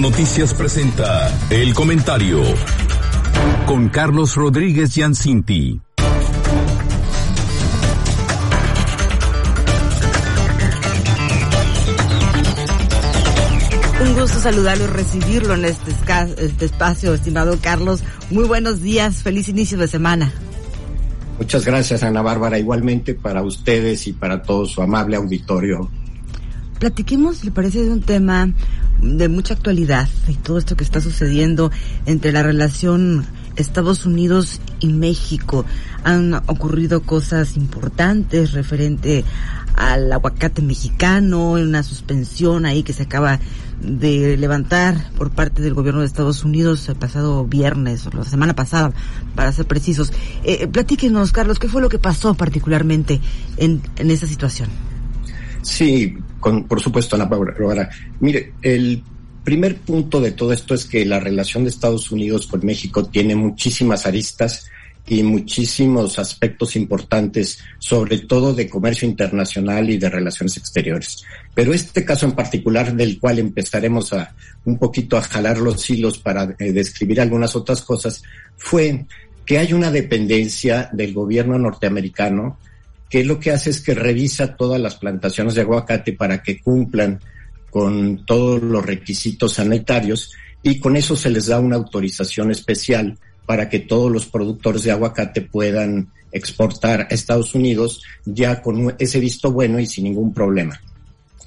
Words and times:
Noticias 0.00 0.52
presenta 0.54 1.32
el 1.50 1.72
comentario 1.72 2.42
con 3.64 3.88
Carlos 3.88 4.34
Rodríguez 4.34 4.94
Yancinti. 4.94 5.80
Un 14.00 14.14
gusto 14.14 14.38
saludarlo 14.40 14.84
y 14.84 14.88
recibirlo 14.88 15.54
en 15.54 15.64
este, 15.64 15.92
este 16.38 16.64
espacio, 16.64 17.14
estimado 17.14 17.56
Carlos. 17.62 18.02
Muy 18.30 18.44
buenos 18.44 18.82
días, 18.82 19.22
feliz 19.22 19.48
inicio 19.48 19.78
de 19.78 19.88
semana. 19.88 20.32
Muchas 21.38 21.64
gracias, 21.64 22.02
Ana 22.02 22.20
Bárbara. 22.20 22.58
Igualmente 22.58 23.14
para 23.14 23.42
ustedes 23.42 24.06
y 24.08 24.12
para 24.12 24.42
todo 24.42 24.66
su 24.66 24.82
amable 24.82 25.16
auditorio. 25.16 25.88
Platiquemos, 26.78 27.44
¿le 27.44 27.50
parece 27.50 27.84
de 27.84 27.90
un 27.90 28.02
tema 28.02 28.52
de 29.04 29.28
mucha 29.28 29.54
actualidad 29.54 30.08
y 30.28 30.34
todo 30.34 30.58
esto 30.58 30.76
que 30.76 30.84
está 30.84 31.00
sucediendo 31.00 31.70
entre 32.06 32.32
la 32.32 32.42
relación 32.42 33.26
Estados 33.56 34.06
Unidos 34.06 34.60
y 34.80 34.88
México? 34.88 35.64
Han 36.02 36.34
ocurrido 36.34 37.02
cosas 37.02 37.56
importantes 37.56 38.52
referente 38.52 39.24
al 39.76 40.12
aguacate 40.12 40.62
mexicano, 40.62 41.52
una 41.52 41.82
suspensión 41.82 42.64
ahí 42.66 42.82
que 42.82 42.92
se 42.92 43.04
acaba 43.04 43.40
de 43.80 44.36
levantar 44.36 45.10
por 45.16 45.30
parte 45.30 45.62
del 45.62 45.74
gobierno 45.74 46.00
de 46.00 46.06
Estados 46.06 46.44
Unidos 46.44 46.88
el 46.88 46.96
pasado 46.96 47.44
viernes, 47.44 48.06
o 48.06 48.10
la 48.10 48.24
semana 48.24 48.54
pasada, 48.54 48.92
para 49.34 49.52
ser 49.52 49.66
precisos. 49.66 50.12
Eh, 50.44 50.58
eh, 50.60 50.68
platíquenos, 50.68 51.32
Carlos, 51.32 51.58
¿qué 51.58 51.68
fue 51.68 51.82
lo 51.82 51.88
que 51.88 51.98
pasó 51.98 52.34
particularmente 52.34 53.20
en, 53.56 53.82
en 53.96 54.10
esa 54.10 54.26
situación? 54.26 54.68
Sí, 55.64 56.14
con, 56.40 56.64
por 56.64 56.80
supuesto, 56.80 57.16
Ana 57.16 57.24
Bárbara. 57.24 57.88
Mire, 58.20 58.52
el 58.62 59.02
primer 59.42 59.76
punto 59.78 60.20
de 60.20 60.32
todo 60.32 60.52
esto 60.52 60.74
es 60.74 60.84
que 60.84 61.04
la 61.06 61.20
relación 61.20 61.64
de 61.64 61.70
Estados 61.70 62.12
Unidos 62.12 62.46
con 62.46 62.64
México 62.64 63.04
tiene 63.06 63.34
muchísimas 63.34 64.06
aristas 64.06 64.66
y 65.06 65.22
muchísimos 65.22 66.18
aspectos 66.18 66.76
importantes, 66.76 67.58
sobre 67.78 68.18
todo 68.20 68.54
de 68.54 68.68
comercio 68.68 69.08
internacional 69.08 69.88
y 69.90 69.98
de 69.98 70.08
relaciones 70.08 70.56
exteriores. 70.56 71.24
Pero 71.54 71.72
este 71.72 72.04
caso 72.04 72.26
en 72.26 72.32
particular, 72.32 72.94
del 72.94 73.18
cual 73.18 73.38
empezaremos 73.38 74.12
a 74.12 74.34
un 74.64 74.78
poquito 74.78 75.16
a 75.16 75.22
jalar 75.22 75.58
los 75.58 75.88
hilos 75.88 76.18
para 76.18 76.54
eh, 76.58 76.72
describir 76.72 77.20
algunas 77.20 77.56
otras 77.56 77.82
cosas, 77.82 78.22
fue 78.56 79.06
que 79.46 79.58
hay 79.58 79.72
una 79.72 79.90
dependencia 79.90 80.90
del 80.92 81.12
gobierno 81.12 81.58
norteamericano 81.58 82.58
que 83.14 83.22
lo 83.22 83.38
que 83.38 83.52
hace 83.52 83.70
es 83.70 83.80
que 83.80 83.94
revisa 83.94 84.56
todas 84.56 84.80
las 84.80 84.96
plantaciones 84.96 85.54
de 85.54 85.60
aguacate 85.60 86.14
para 86.14 86.42
que 86.42 86.60
cumplan 86.60 87.20
con 87.70 88.26
todos 88.26 88.60
los 88.60 88.84
requisitos 88.84 89.52
sanitarios 89.52 90.32
y 90.64 90.80
con 90.80 90.96
eso 90.96 91.14
se 91.14 91.30
les 91.30 91.46
da 91.46 91.60
una 91.60 91.76
autorización 91.76 92.50
especial 92.50 93.16
para 93.46 93.68
que 93.68 93.78
todos 93.78 94.10
los 94.10 94.26
productores 94.26 94.82
de 94.82 94.90
aguacate 94.90 95.42
puedan 95.42 96.08
exportar 96.32 97.02
a 97.02 97.14
Estados 97.14 97.54
Unidos 97.54 98.02
ya 98.24 98.60
con 98.60 98.96
ese 98.98 99.20
visto 99.20 99.52
bueno 99.52 99.78
y 99.78 99.86
sin 99.86 100.02
ningún 100.02 100.34
problema. 100.34 100.80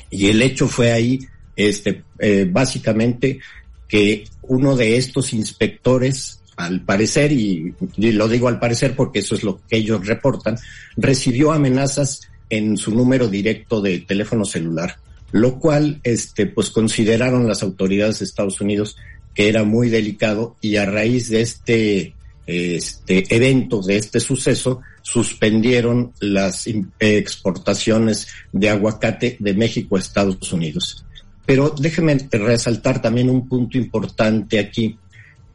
Y 0.10 0.28
el 0.28 0.42
hecho 0.42 0.70
fue 0.70 0.94
ahí, 0.94 1.20
este, 1.58 2.02
eh, 2.20 2.48
básicamente, 2.50 3.42
que 3.90 4.24
uno 4.44 4.78
de 4.78 4.96
estos 4.96 5.34
inspectores, 5.34 6.40
al 6.58 6.82
parecer, 6.82 7.32
y, 7.32 7.74
lo 7.98 8.28
digo 8.28 8.48
al 8.48 8.60
parecer 8.60 8.96
porque 8.96 9.20
eso 9.20 9.36
es 9.36 9.44
lo 9.44 9.62
que 9.68 9.78
ellos 9.78 10.06
reportan, 10.06 10.58
recibió 10.98 11.52
amenazas 11.52 12.22
en 12.50 12.78
su 12.78 12.94
número 12.94 13.28
directo 13.28 13.80
de 13.80 14.00
teléfono 14.00 14.44
celular, 14.44 14.98
lo 15.32 15.60
cual, 15.60 16.00
este, 16.04 16.48
pues 16.48 16.70
consideraron 16.70 17.48
las 17.48 17.64
autoridades 17.64 18.20
de 18.20 18.26
Estados 18.26 18.60
Unidos 18.60 18.98
que 19.36 19.50
era 19.50 19.64
muy 19.64 19.90
delicado 19.90 20.56
y 20.62 20.78
a 20.78 20.86
raíz 20.88 21.30
de 21.30 21.42
este, 21.42 22.16
este 22.48 23.36
evento, 23.36 23.84
de 23.84 23.98
este 23.98 24.20
suceso, 24.20 24.82
suspendieron 25.04 26.12
las 26.20 26.68
exportaciones 27.00 28.28
de 28.52 28.70
aguacate 28.70 29.38
de 29.40 29.54
México 29.54 29.96
a 29.96 30.00
Estados 30.00 30.52
Unidos. 30.52 31.06
Pero 31.46 31.70
déjeme 31.70 32.18
resaltar 32.32 33.02
también 33.02 33.30
un 33.30 33.48
punto 33.48 33.78
importante 33.78 34.60
aquí, 34.60 34.98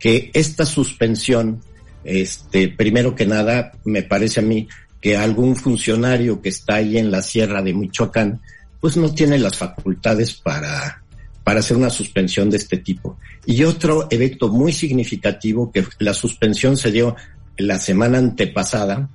que 0.03 0.33
esta 0.35 0.67
suspensión, 0.67 1.61
este, 2.03 2.67
primero 2.67 3.15
que 3.15 3.25
nada, 3.25 3.71
me 3.85 4.03
parece 4.03 4.41
a 4.41 4.43
mí 4.43 4.67
que 5.01 5.17
algún 5.17 5.55
funcionario 5.55 6.43
que 6.43 6.49
está 6.49 6.75
ahí 6.75 6.99
en 6.99 7.13
la 7.13 7.23
sierra 7.23 7.63
de 7.63 7.73
Michoacán, 7.73 8.41
pues 8.81 8.97
no 8.97 9.15
tiene 9.15 9.39
las 9.39 9.57
facultades 9.57 10.35
para 10.35 10.99
para 11.45 11.61
hacer 11.61 11.77
una 11.77 11.91
suspensión 11.91 12.51
de 12.51 12.57
este 12.57 12.79
tipo. 12.79 13.17
Y 13.47 13.65
otro 13.65 14.09
evento 14.11 14.49
muy 14.49 14.73
significativo, 14.73 15.71
que 15.73 15.85
la 15.99 16.15
suspensión 16.15 16.77
se 16.77 16.91
dio 16.91 17.17
la 17.57 17.79
semana 17.79 18.19
antepasada 18.19 19.09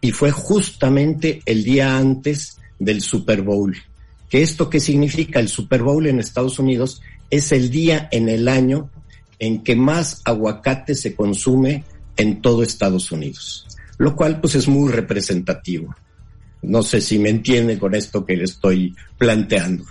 y 0.00 0.12
fue 0.12 0.30
justamente 0.30 1.42
el 1.46 1.64
día 1.64 1.96
antes 1.96 2.58
del 2.78 3.02
Super 3.02 3.42
Bowl. 3.42 3.76
¿Qué 4.28 4.42
esto 4.42 4.70
qué 4.70 4.80
significa? 4.80 5.38
El 5.38 5.48
Super 5.48 5.82
Bowl 5.82 6.06
en 6.06 6.20
Estados 6.20 6.58
Unidos 6.58 7.02
es 7.30 7.52
el 7.52 7.70
día 7.70 8.08
en 8.10 8.28
el 8.28 8.48
año 8.48 8.90
en 9.40 9.64
que 9.64 9.74
más 9.74 10.22
aguacate 10.24 10.94
se 10.94 11.16
consume 11.16 11.82
en 12.16 12.40
todo 12.40 12.62
Estados 12.62 13.10
Unidos, 13.10 13.66
lo 13.98 14.14
cual 14.14 14.40
pues 14.40 14.54
es 14.54 14.68
muy 14.68 14.92
representativo. 14.92 15.94
No 16.62 16.82
sé 16.82 17.00
si 17.00 17.18
me 17.18 17.30
entiende 17.30 17.78
con 17.78 17.94
esto 17.94 18.24
que 18.24 18.36
le 18.36 18.44
estoy 18.44 18.94
planteando. 19.18 19.84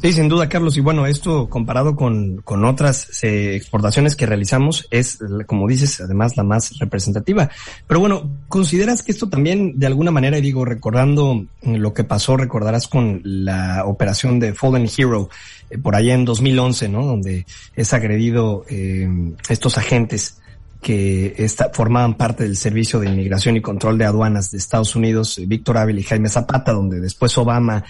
Sí, 0.00 0.12
sin 0.12 0.28
duda, 0.28 0.48
Carlos. 0.48 0.76
Y 0.76 0.80
bueno, 0.80 1.06
esto 1.06 1.48
comparado 1.48 1.96
con, 1.96 2.36
con 2.42 2.64
otras 2.64 3.24
eh, 3.24 3.56
exportaciones 3.56 4.14
que 4.14 4.26
realizamos 4.26 4.86
es, 4.92 5.18
como 5.46 5.66
dices, 5.66 6.00
además 6.00 6.36
la 6.36 6.44
más 6.44 6.78
representativa. 6.78 7.50
Pero 7.88 7.98
bueno, 7.98 8.30
¿consideras 8.46 9.02
que 9.02 9.10
esto 9.10 9.28
también, 9.28 9.76
de 9.76 9.88
alguna 9.88 10.12
manera, 10.12 10.38
y 10.38 10.40
digo, 10.40 10.64
recordando 10.64 11.44
lo 11.62 11.94
que 11.94 12.04
pasó, 12.04 12.36
recordarás 12.36 12.86
con 12.86 13.22
la 13.24 13.84
operación 13.86 14.38
de 14.38 14.54
Fallen 14.54 14.88
Hero, 14.96 15.30
eh, 15.68 15.78
por 15.78 15.96
allá 15.96 16.14
en 16.14 16.24
2011, 16.24 16.88
¿no? 16.88 17.04
Donde 17.04 17.44
es 17.74 17.92
agredido 17.92 18.64
eh, 18.68 19.08
estos 19.48 19.78
agentes 19.78 20.38
que 20.80 21.34
esta, 21.38 21.70
formaban 21.72 22.14
parte 22.14 22.44
del 22.44 22.56
Servicio 22.56 23.00
de 23.00 23.08
Inmigración 23.08 23.56
y 23.56 23.60
Control 23.60 23.98
de 23.98 24.04
Aduanas 24.04 24.52
de 24.52 24.58
Estados 24.58 24.94
Unidos, 24.94 25.40
Víctor 25.44 25.78
Ávila 25.78 25.98
y 25.98 26.04
Jaime 26.04 26.28
Zapata, 26.28 26.72
donde 26.72 27.00
después 27.00 27.36
Obama 27.36 27.84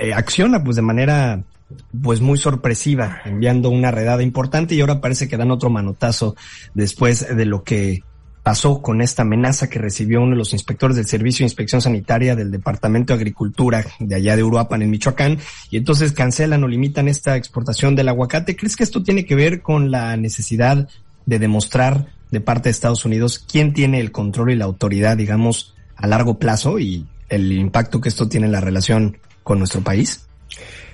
eh, 0.00 0.12
acciona 0.14 0.62
pues 0.62 0.76
de 0.76 0.82
manera 0.82 1.42
pues 2.00 2.20
muy 2.20 2.38
sorpresiva, 2.38 3.20
enviando 3.24 3.70
una 3.70 3.90
redada 3.90 4.22
importante 4.22 4.74
y 4.74 4.80
ahora 4.80 5.00
parece 5.00 5.28
que 5.28 5.36
dan 5.36 5.50
otro 5.50 5.70
manotazo 5.70 6.36
después 6.74 7.26
de 7.36 7.44
lo 7.44 7.64
que 7.64 8.02
pasó 8.46 8.80
con 8.80 9.00
esta 9.00 9.22
amenaza 9.22 9.68
que 9.68 9.80
recibió 9.80 10.22
uno 10.22 10.30
de 10.30 10.36
los 10.36 10.52
inspectores 10.52 10.94
del 10.94 11.06
Servicio 11.06 11.42
de 11.42 11.48
Inspección 11.48 11.82
Sanitaria 11.82 12.36
del 12.36 12.52
Departamento 12.52 13.12
de 13.12 13.18
Agricultura 13.18 13.84
de 13.98 14.14
allá 14.14 14.36
de 14.36 14.44
Uruapan 14.44 14.82
en 14.82 14.90
Michoacán 14.90 15.38
y 15.68 15.76
entonces 15.78 16.12
cancelan 16.12 16.62
o 16.62 16.68
limitan 16.68 17.08
esta 17.08 17.36
exportación 17.36 17.96
del 17.96 18.08
aguacate. 18.08 18.54
¿Crees 18.54 18.76
que 18.76 18.84
esto 18.84 19.02
tiene 19.02 19.24
que 19.24 19.34
ver 19.34 19.62
con 19.62 19.90
la 19.90 20.16
necesidad 20.16 20.88
de 21.26 21.38
demostrar 21.40 22.06
de 22.30 22.40
parte 22.40 22.68
de 22.68 22.70
Estados 22.70 23.04
Unidos 23.04 23.44
quién 23.50 23.72
tiene 23.72 23.98
el 23.98 24.12
control 24.12 24.52
y 24.52 24.56
la 24.56 24.66
autoridad, 24.66 25.16
digamos, 25.16 25.74
a 25.96 26.06
largo 26.06 26.38
plazo 26.38 26.78
y 26.78 27.04
el 27.28 27.50
impacto 27.50 28.00
que 28.00 28.08
esto 28.08 28.28
tiene 28.28 28.46
en 28.46 28.52
la 28.52 28.60
relación 28.60 29.18
con 29.46 29.60
nuestro 29.60 29.80
país? 29.80 30.26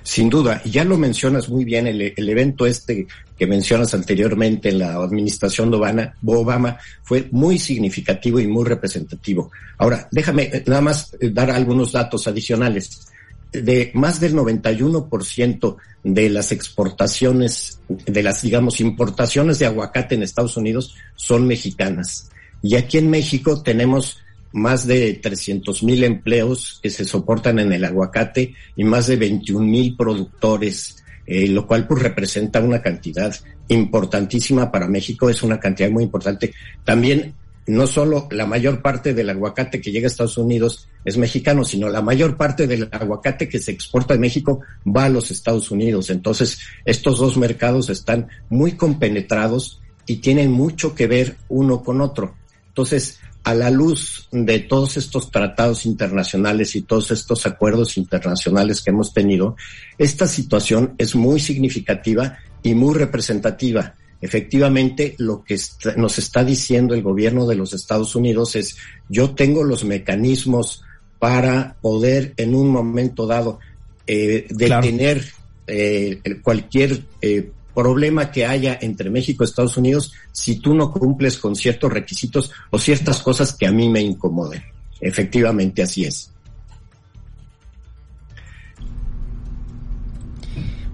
Sin 0.03 0.29
duda, 0.29 0.61
ya 0.63 0.83
lo 0.83 0.95
mencionas 0.95 1.49
muy 1.49 1.65
bien, 1.65 1.87
el, 1.87 2.13
el, 2.15 2.29
evento 2.29 2.67
este 2.67 3.07
que 3.35 3.47
mencionas 3.47 3.95
anteriormente 3.95 4.69
en 4.69 4.77
la 4.77 4.93
administración 4.93 5.71
de 5.71 5.77
Obama, 5.77 6.13
Obama 6.23 6.77
fue 7.01 7.27
muy 7.31 7.57
significativo 7.57 8.39
y 8.39 8.45
muy 8.45 8.65
representativo. 8.65 9.49
Ahora, 9.79 10.07
déjame 10.11 10.43
eh, 10.43 10.63
nada 10.67 10.81
más 10.81 11.15
eh, 11.19 11.31
dar 11.31 11.49
algunos 11.49 11.93
datos 11.93 12.27
adicionales. 12.27 13.07
De 13.51 13.89
más 13.95 14.19
del 14.19 14.35
91% 14.35 15.77
de 16.03 16.29
las 16.29 16.51
exportaciones, 16.51 17.79
de 17.87 18.21
las, 18.21 18.43
digamos, 18.43 18.81
importaciones 18.81 19.57
de 19.57 19.65
aguacate 19.65 20.13
en 20.13 20.21
Estados 20.21 20.57
Unidos 20.57 20.93
son 21.15 21.47
mexicanas. 21.47 22.29
Y 22.61 22.75
aquí 22.75 22.99
en 22.99 23.09
México 23.09 23.63
tenemos 23.63 24.19
más 24.53 24.87
de 24.87 25.13
300 25.15 25.83
mil 25.83 26.03
empleos 26.03 26.79
que 26.81 26.89
se 26.89 27.05
soportan 27.05 27.59
en 27.59 27.73
el 27.73 27.83
aguacate 27.83 28.53
y 28.75 28.83
más 28.83 29.07
de 29.07 29.17
21 29.17 29.65
mil 29.65 29.97
productores, 29.97 31.03
eh, 31.25 31.47
lo 31.47 31.67
cual 31.67 31.87
pues 31.87 32.03
representa 32.03 32.61
una 32.61 32.81
cantidad 32.81 33.35
importantísima 33.67 34.71
para 34.71 34.87
México, 34.87 35.29
es 35.29 35.43
una 35.43 35.59
cantidad 35.59 35.89
muy 35.89 36.03
importante. 36.03 36.53
También 36.85 37.33
no 37.65 37.87
solo 37.87 38.27
la 38.31 38.45
mayor 38.45 38.81
parte 38.81 39.13
del 39.13 39.29
aguacate 39.29 39.79
que 39.81 39.91
llega 39.91 40.07
a 40.07 40.11
Estados 40.11 40.37
Unidos 40.37 40.87
es 41.05 41.17
mexicano, 41.17 41.63
sino 41.63 41.89
la 41.89 42.01
mayor 42.01 42.37
parte 42.37 42.67
del 42.67 42.89
aguacate 42.91 43.49
que 43.49 43.59
se 43.59 43.71
exporta 43.71 44.13
de 44.13 44.19
México 44.19 44.61
va 44.85 45.05
a 45.05 45.09
los 45.09 45.31
Estados 45.31 45.71
Unidos. 45.71 46.09
Entonces, 46.09 46.59
estos 46.85 47.19
dos 47.19 47.37
mercados 47.37 47.89
están 47.89 48.27
muy 48.49 48.73
compenetrados 48.73 49.81
y 50.05 50.17
tienen 50.17 50.51
mucho 50.51 50.93
que 50.93 51.07
ver 51.07 51.37
uno 51.49 51.83
con 51.83 52.01
otro. 52.01 52.35
Entonces, 52.67 53.19
a 53.43 53.53
la 53.53 53.69
luz 53.69 54.27
de 54.31 54.59
todos 54.59 54.97
estos 54.97 55.29
tratados 55.29 55.85
internacionales 55.85 56.75
y 56.75 56.81
todos 56.81 57.11
estos 57.11 57.45
acuerdos 57.45 57.97
internacionales 57.97 58.81
que 58.81 58.91
hemos 58.91 59.13
tenido, 59.13 59.55
esta 59.97 60.27
situación 60.27 60.93
es 60.97 61.15
muy 61.15 61.39
significativa 61.39 62.37
y 62.61 62.73
muy 62.73 62.95
representativa. 62.95 63.95
Efectivamente, 64.21 65.15
lo 65.17 65.43
que 65.43 65.59
nos 65.97 66.17
está 66.17 66.45
diciendo 66.45 66.93
el 66.93 67.03
gobierno 67.03 67.45
de 67.45 67.55
los 67.55 67.73
Estados 67.73 68.15
Unidos 68.15 68.55
es, 68.55 68.77
yo 69.09 69.31
tengo 69.31 69.63
los 69.63 69.83
mecanismos 69.83 70.81
para 71.19 71.75
poder 71.81 72.33
en 72.37 72.55
un 72.55 72.69
momento 72.69 73.27
dado 73.27 73.59
eh, 74.07 74.47
detener 74.49 75.25
eh, 75.67 76.21
cualquier 76.41 77.03
eh, 77.21 77.51
problema 77.73 78.31
que 78.31 78.45
haya 78.45 78.77
entre 78.81 79.09
México 79.09 79.43
y 79.43 79.45
Estados 79.45 79.77
Unidos 79.77 80.13
si 80.31 80.59
tú 80.59 80.73
no 80.73 80.91
cumples 80.91 81.37
con 81.37 81.55
ciertos 81.55 81.91
requisitos 81.91 82.51
o 82.69 82.79
ciertas 82.79 83.21
cosas 83.21 83.53
que 83.53 83.67
a 83.67 83.71
mí 83.71 83.89
me 83.89 84.01
incomoden. 84.01 84.63
Efectivamente, 85.01 85.83
así 85.83 86.05
es. 86.05 86.33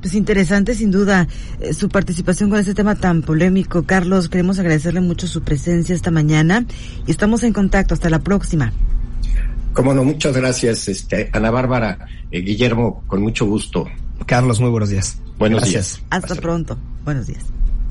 Pues 0.01 0.13
interesante, 0.13 0.75
sin 0.75 0.91
duda, 0.91 1.27
eh, 1.59 1.73
su 1.73 1.89
participación 1.89 2.49
con 2.49 2.59
este 2.59 2.73
tema 2.73 2.95
tan 2.95 3.21
polémico. 3.21 3.83
Carlos, 3.83 4.29
queremos 4.29 4.57
agradecerle 4.57 5.01
mucho 5.01 5.27
su 5.27 5.41
presencia 5.41 5.93
esta 5.93 6.09
mañana 6.09 6.65
y 7.05 7.11
estamos 7.11 7.43
en 7.43 7.51
contacto. 7.51 7.93
Hasta 7.93 8.09
la 8.09 8.19
próxima. 8.19 8.71
Como 9.73 9.93
no, 9.93 10.03
muchas 10.03 10.35
gracias, 10.35 10.87
este, 10.87 11.29
Ana 11.33 11.51
Bárbara, 11.51 12.07
eh, 12.31 12.41
Guillermo, 12.41 13.03
con 13.07 13.21
mucho 13.21 13.45
gusto. 13.45 13.87
Carlos, 14.25 14.59
muy 14.59 14.69
buenos 14.69 14.89
días. 14.89 15.21
Buenos 15.39 15.63
días. 15.63 16.01
Hasta, 16.09 16.35
pronto. 16.35 16.77
Buenos 17.05 17.27
días. 17.27 17.45